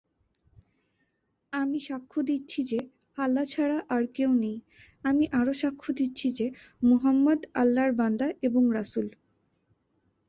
আমি 1.53 1.79
সাক্ষ্য 1.79 2.19
দিচ্ছি 2.21 2.59
যে, 2.63 2.79
আল্লাহ 3.17 3.45
ছাড়া 3.45 3.77
আর 3.89 4.03
কেউ 4.13 4.31
নেই, 4.35 4.57
আমি 5.03 5.25
আরও 5.31 5.53
সাক্ষ্য 5.53 5.89
দিচ্ছি 5.93 6.27
যে, 6.31 6.47
মুহাম্মাদ 6.83 7.39
আল্লাহর 7.53 7.91
বান্দা 7.91 8.27
এবং 8.41 8.63
রাসুল। 8.73 9.07